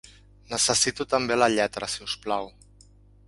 Necessito 0.53 1.07
també 1.11 1.37
la 1.37 1.51
lletra, 1.57 1.91
si 1.97 2.03
us 2.09 2.17
plau. 2.27 2.53